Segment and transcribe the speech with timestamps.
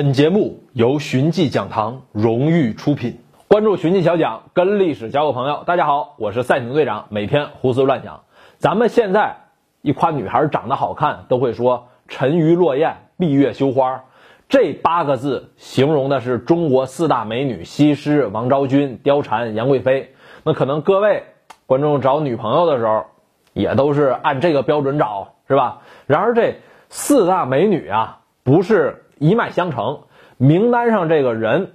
[0.00, 3.18] 本节目由寻迹讲堂荣誉出品。
[3.48, 5.62] 关注寻迹小讲，跟历史交个朋友。
[5.66, 8.22] 大家好，我是赛艇队长，每天胡思乱想。
[8.56, 9.36] 咱们现在
[9.82, 14.04] 一夸女孩长得好看，都会说“沉鱼落雁，闭月羞花”。
[14.48, 20.14] 这八个字形容的是中国四大美女：西施、王昭君、貂蝉、杨贵妃。
[20.44, 21.24] 那可能各位
[21.66, 23.04] 观众找女朋友的时候，
[23.52, 25.82] 也都是按这个标准找，是吧？
[26.06, 26.54] 然而这
[26.88, 29.04] 四大美女啊，不是。
[29.20, 30.00] 一脉相承，
[30.38, 31.72] 名单上这个人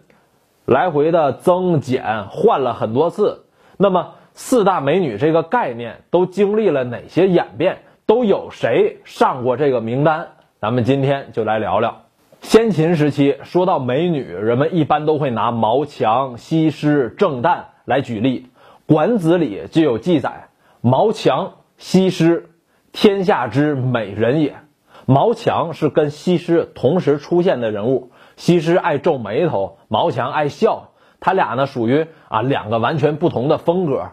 [0.66, 3.45] 来回的增减换了很多次。
[3.77, 7.77] 那么四大美女这个概念都经历了哪些演变？
[8.08, 10.27] 都有谁上过这个名单？
[10.59, 12.02] 咱们今天就来聊聊。
[12.41, 18.48] 先秦时期说到美女，人们一般都会拿毛强、西施、郑旦来举例。
[18.94, 20.50] 《管子》里就有记载：
[20.81, 22.50] 毛强、西施，
[22.91, 24.55] 天下之美人也。
[25.05, 34.09] 毛强是跟西施同时出现的人物，西施爱皱眉头，毛强爱笑，他俩呢属于啊两个完全不同的风格。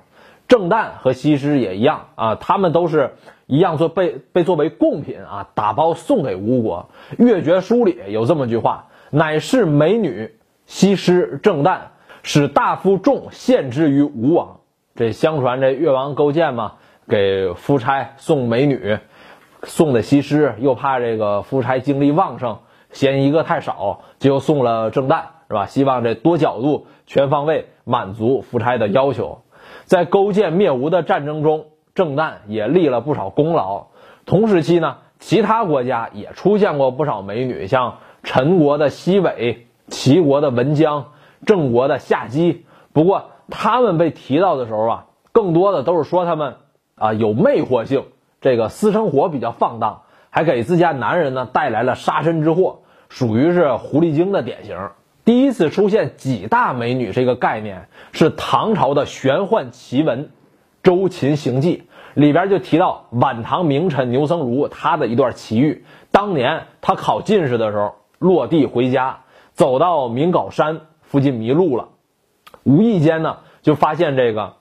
[0.48, 3.14] 郑旦和西施也一样啊，他们都是
[3.46, 6.90] 一样做被被作为贡品啊打包送给吴国。
[7.24, 10.34] 《越绝书》里有这么句话：“乃是美女
[10.66, 11.78] 西施郑旦，
[12.22, 14.58] 使大夫众献之于吴王。”
[14.94, 16.74] 这相传这越王勾践嘛，
[17.08, 18.98] 给夫差送美女。
[19.64, 22.58] 送的西施，又怕这个夫差精力旺盛，
[22.90, 25.66] 嫌一个太少，就送了郑旦，是吧？
[25.66, 29.42] 希望这多角度、全方位满足夫差的要求。
[29.84, 33.86] 在勾践灭吴的战争中，郑旦也立了不少功劳。
[34.26, 41.12] 同时期呢，其他国家也出现过不少美女，像陈国的西韦、齐国的文姜、
[41.46, 42.64] 郑国的夏姬。
[42.92, 46.56] 不过他们被提到的时候啊，更多的都是说他们
[46.96, 48.04] 啊有魅惑性。
[48.42, 54.90] 这个私生活比较放荡，还给自家男人呢带来了杀身之祸，属于是狐狸精的典型。
[55.24, 60.24] 第一次出现几大美女这个概念，是唐朝的玄幻奇闻
[60.82, 61.84] 《周秦行记》
[62.20, 65.84] 里边就提到晚唐名臣牛僧孺他的一段奇遇。
[66.10, 69.20] 当年他考进士的时候，落地回家，
[69.52, 71.90] 走到明皋山附近迷路了，
[72.64, 74.54] 无意间呢就发现这个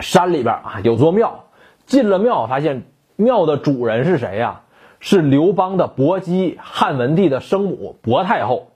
[0.00, 1.44] 山里边啊有座庙，
[1.86, 2.82] 进了庙发现。
[3.16, 4.62] 庙的主人是谁呀？
[4.98, 8.68] 是刘邦的伯姬，汉文帝的生母薄太后。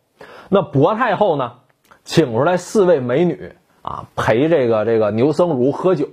[0.49, 1.53] 那薄太后呢，
[2.05, 3.53] 请出来四位美女
[3.83, 6.09] 啊，陪这个这个牛僧孺喝酒。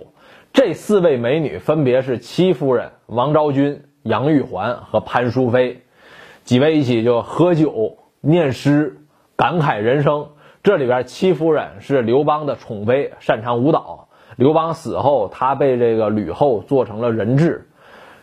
[0.54, 5.84] 这四位美女分别是戚夫人、王昭君、杨玉环和潘淑妃。
[6.44, 8.98] 几位一起就喝酒、念诗、
[9.36, 10.30] 感慨人生。
[10.64, 14.08] 这里边戚夫人是刘邦的宠妃，擅长舞蹈。
[14.38, 17.66] 刘邦死后，她被这个吕后做成了人质。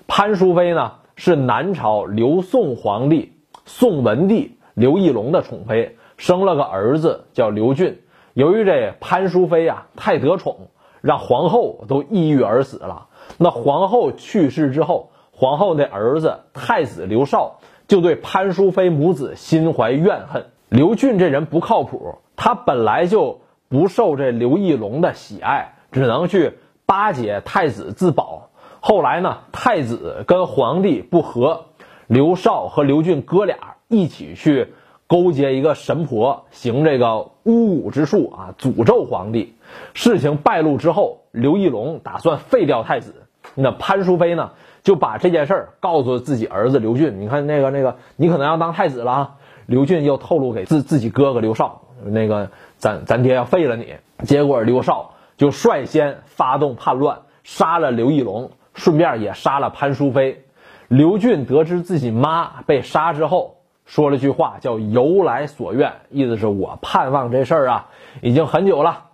[0.06, 3.32] 潘淑妃呢，是南朝刘宋皇帝
[3.64, 8.00] 宋文帝刘义隆的宠妃，生了个儿子叫刘俊。
[8.34, 10.68] 由于这潘淑妃啊太得宠，
[11.00, 13.06] 让皇后都抑郁而死了。
[13.38, 20.46] 那皇后去世之后，皇后的儿子太子刘绍就对潘淑妃母子心怀怨恨。
[20.68, 28.50] 刘俊这人不靠谱，他本来就不受这刘义隆的喜爱，只能去巴结太子自保。
[28.86, 31.64] 后来呢，太子跟皇帝不和，
[32.06, 34.74] 刘绍和刘俊哥俩一起去
[35.06, 39.54] 勾结一个神婆，行这个巫蛊之术啊，诅咒皇帝。
[39.94, 43.14] 事情败露之后，刘义隆打算废掉太子。
[43.54, 44.50] 那潘淑妃呢，
[44.82, 47.22] 就把这件事儿告诉自己儿子刘俊。
[47.22, 49.36] 你看那个那个，你可能要当太子了啊。
[49.64, 53.94] 刘俊又透露给自自己哥哥刘绍，那个咱咱爹要废了你。
[54.26, 58.50] 结果刘绍就率先发动叛乱，杀了刘义隆。
[58.74, 60.44] 顺便也杀了潘淑妃。
[60.88, 67.88] 刘俊得知自己妈被杀之后，说了句话，叫“由来所愿”，意思是我盼望这事儿啊，
[68.20, 69.04] 已经很久了。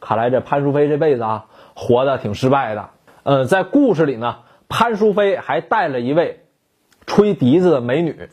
[0.00, 2.90] 看来这潘淑妃这辈子啊，活的挺失败的。
[3.22, 4.38] 嗯，在故事里呢，
[4.68, 6.40] 潘淑妃还带了一位
[7.06, 8.28] 吹笛子的美女，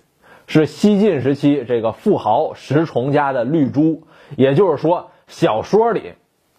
[0.48, 4.04] 是西晋时期这个富豪石崇家的绿珠。
[4.36, 6.14] 也就是说，小说里。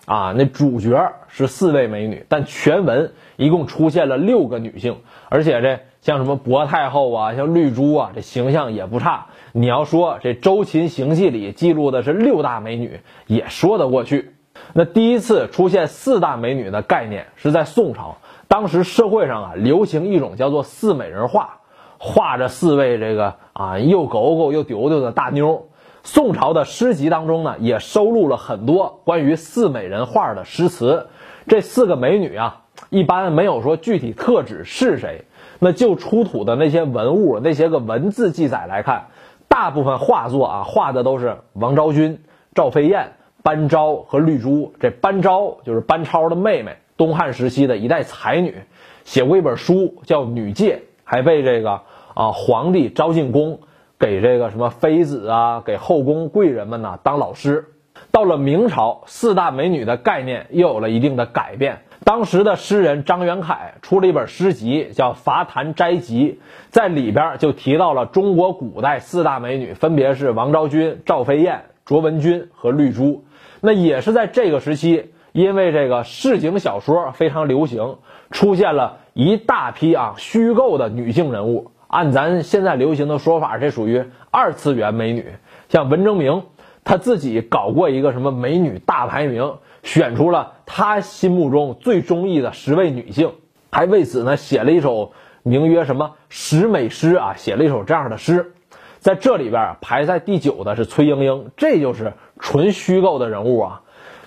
[0.09, 4.97] 啊，那主角是四位美女，但全文一共出现了六个女性，
[5.29, 9.27] 而且这像什么薄太后啊，像绿珠啊，这形象也不差。
[9.53, 14.33] 你要说这《周秦行记》里记录的是六大美女，也说得过去。
[14.73, 18.17] 那第一次出现四大美女的概念是在宋朝，
[18.49, 21.59] 当时社会上啊流行一种叫做四美人画，
[21.99, 25.69] 画着四位这个啊又狗狗又丢丢的大妞。
[26.05, 31.09] 宋朝的诗集当中呢，也收录了很多关于四美人画的诗词。
[31.47, 35.25] 这四个美女啊，一般没有说具体特指是谁。
[35.61, 39.07] 那就出土的那些文物、那些个文字记载来看，
[39.49, 42.21] 大部分画作啊，画的都是王昭君、
[42.55, 44.73] 赵飞燕、班昭和绿珠。
[44.79, 48.63] 这班昭就是班超的妹妹，东汉时期的一代才女，
[49.05, 51.81] 写过一本书叫《女诫》，还被这个
[52.15, 53.59] 啊皇帝招进宫，
[53.99, 57.67] 给这个什么妃子啊，给后宫贵人们呢当老师。
[58.13, 61.81] 到了明朝，四大美女的概念又有了一定的改变。
[62.05, 66.39] 当时的诗人张元凯出了一本诗集，叫《伐坛斋集》，
[66.71, 73.25] 在里边就提到了中国古代四大美女，分别是王昭君、赵飞燕、卓文君和绿珠。
[73.61, 77.99] 那也是在这个时期，因为这个市井小说非常流行，
[78.31, 81.73] 出现了一大批啊虚构的女性人物。
[81.89, 85.27] 按咱现在流行的说法，这属于二次元美女。
[85.69, 86.45] 像文征明，
[86.85, 89.57] 他自己搞过一个什么美女大排名。
[89.85, 93.33] 选出了他心目中最中意的十位女性，
[93.71, 95.13] 还为此呢写了一首
[95.45, 98.53] 名曰什么十美诗啊，写了一首这样的诗。
[98.99, 103.83] 在这里边排在第九的是崔莺莺，这就是纯虚构的人物啊。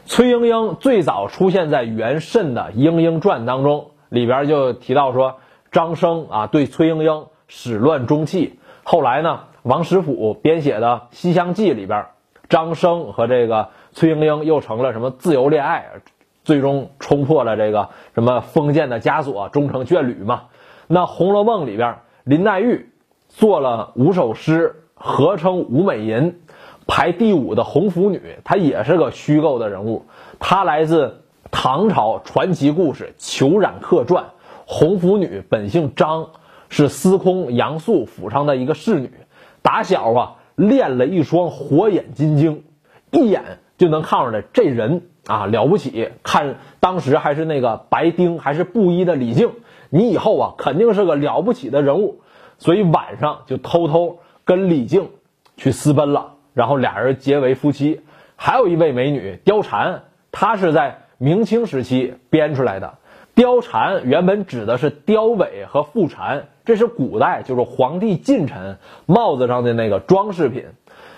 [0.06, 5.36] 崔莺莺最早出现在元慎的《莺莺传》当中，里边就提到说
[5.72, 8.58] 张生啊对崔莺莺始乱终弃。
[8.84, 12.06] 后来呢，王实甫编写的《西厢记》里边，
[12.48, 13.68] 张生和这个。
[13.94, 15.86] 崔莺莺又成了什么自由恋爱，
[16.46, 20.44] 最终冲破了这个什么封建的枷锁，终成眷侣嘛？
[20.88, 22.90] 那《红楼梦》里边，林黛玉
[23.28, 26.32] 做了五首诗，合称《五美吟》，
[26.88, 30.06] 排第五的红拂女，她也是个虚构的人物。
[30.40, 34.24] 她来自唐朝传奇故事《裘染客传》，
[34.66, 36.30] 红拂女本姓张，
[36.72, 39.12] 是司空杨素府上的一个侍女，
[39.62, 42.64] 打小啊练了一双火眼金睛，
[43.12, 43.60] 一眼。
[43.78, 46.12] 就能看出来这人啊了不起。
[46.22, 49.54] 看当时还是那个白丁还是布衣的李靖，
[49.90, 52.22] 你以后啊肯定是个了不起的人物。
[52.60, 55.10] 所以晚上就偷偷跟李靖
[55.58, 58.02] 去私奔了，然后俩人结为夫妻。
[58.36, 63.00] 还有一位美女貂蝉，她是在明清时期编出来的。
[63.34, 70.66] 貂蝉原本指的是貂尾和富蝉，这是古代就是皇帝近臣帽子上的那个装饰品。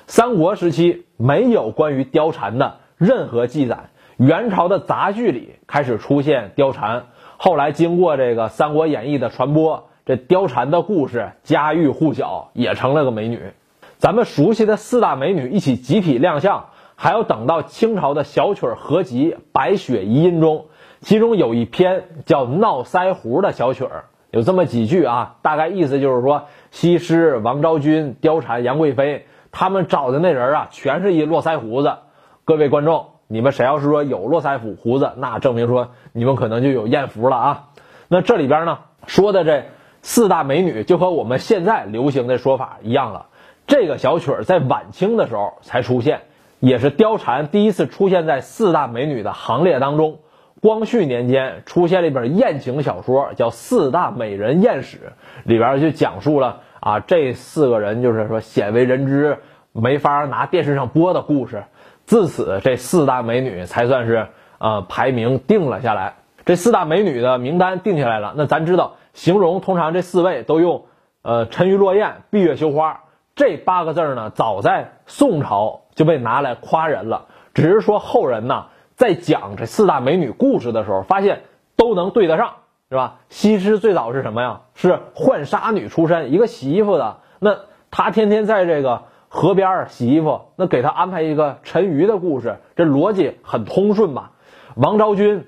[0.08, 7.06] 三国时期没有关于貂蝉的任何记载，元朝的杂剧里开始出现貂蝉，
[7.38, 13.54] 后来经过这个《三国演义》的传播，这貂蝉的故事家喻户晓，也成了个美女。
[13.98, 20.66] 咱们熟悉的四大美女一起集体亮相，还要等到清朝的小曲合集《白雪遗音》中，
[21.00, 29.28] 其中有一篇叫《闹腮胡》的小曲儿，有这么几句啊，大概意思就是说，西施、王昭君、貂蝉、杨贵妃。
[29.52, 31.98] 他们找的那人啊，全是一络腮胡子。
[32.44, 37.64] 各位观众，你们谁要是说有络腮胡胡子，那证明说你们可能就有艳福了啊。
[38.08, 39.66] 那这里边呢说的这
[40.02, 43.28] 四大美女，就和我们现在流行的说法一样了。
[43.68, 46.22] 这个小曲儿在晚清的时候才出现，
[46.60, 50.18] 也是貂蝉第一次出现在四大美女的行列当中。
[50.64, 54.98] 光绪年间出现了一本艳情小说，叫《四大美人艳史》，
[55.44, 56.62] 里边就讲述了。
[56.80, 59.40] 啊，这四个人就是说鲜为人知、
[59.74, 61.66] 没法拿电视上播的故事。
[62.06, 66.14] 自此，这四大美女才算是呃排名定了下来。
[66.46, 70.86] 这四大美女的名单定下来了，那咱知道形容通常这四位都用
[71.24, 73.02] 呃沉鱼落雁、闭月羞花
[73.36, 77.26] 这八个字呢，早在宋朝就被拿来夸人了。
[77.54, 81.44] 只是说后人呢在讲这四大美女故事的时候，发现
[81.76, 82.56] 都能对得上。
[82.90, 83.22] 是吧？
[83.30, 84.62] 西施最早是什么呀？
[84.76, 87.22] 是浣纱女出身，一个洗衣服的。
[87.40, 94.34] 那她天天在这个河边洗衣服，那给她安排一个沉鱼的故事，这逻辑很通顺吧？
[94.76, 95.48] 王昭君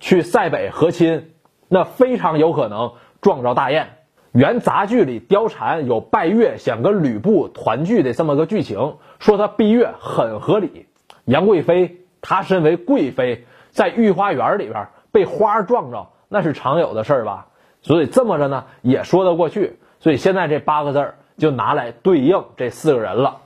[0.00, 1.32] 去塞北和亲，
[1.68, 3.88] 那非常有可能撞着大雁。
[4.32, 10.86] 原杂剧里，貂蝉有拜月想跟吕布团聚的这么个剧情，说她闭月很合理。
[11.26, 16.08] 杨贵妃她身为贵妃，在御花园里边被花撞着。
[16.28, 17.46] 那是常有的事儿吧，
[17.82, 19.78] 所以这么着呢也说得过去。
[20.00, 23.42] 所以现在这八个字儿就拿来对应这四个人了。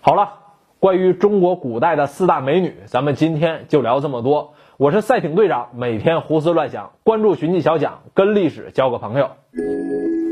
[0.00, 0.34] 好了，
[0.78, 4.54] 关于中国古代的四大美女，咱们今天就聊这么多。
[4.76, 9.30] 我是赛艇队长，每天胡思乱想，关注寻迹小讲，跟历史交个朋友。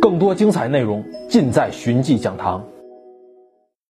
[0.01, 2.63] 更多精彩内容尽在寻迹讲堂。